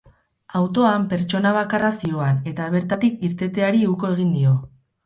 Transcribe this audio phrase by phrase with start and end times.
[0.59, 4.61] Autoan pertsona bakarra zihoan, eta bertatik irteteari uko egin dio.